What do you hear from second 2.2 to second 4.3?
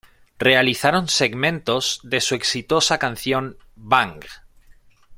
su exitosa canción, "Bang".